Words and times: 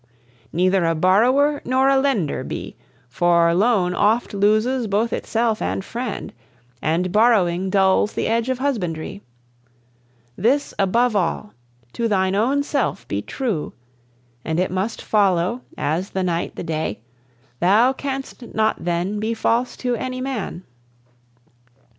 Neither 0.51 0.83
a 0.83 0.95
borrower 0.95 1.61
nor 1.63 1.87
a 1.87 1.99
lender 1.99 2.43
be; 2.43 2.75
For 3.07 3.53
loan 3.53 3.93
oft 3.93 4.33
loses 4.33 4.87
both 4.87 5.13
itself 5.13 5.61
and 5.61 5.85
friend, 5.85 6.33
And 6.81 7.11
borrowing 7.11 7.69
dulls 7.69 8.13
the 8.13 8.25
edge 8.25 8.49
of 8.49 8.57
husbandry. 8.57 9.21
This 10.35 10.73
above 10.79 11.15
all: 11.15 11.53
to 11.93 12.07
thine 12.07 12.33
own 12.33 12.63
self 12.63 13.07
be 13.07 13.21
true; 13.21 13.73
And 14.43 14.59
it 14.59 14.71
must 14.71 15.03
follow, 15.03 15.61
as 15.77 16.09
the 16.09 16.23
night 16.23 16.55
the 16.55 16.63
day, 16.63 17.01
Thou 17.59 17.93
canst 17.93 18.55
not 18.55 18.83
then 18.83 19.19
be 19.19 19.35
false 19.35 19.77
to 19.77 19.93
any 19.97 20.19
man. 20.19 20.63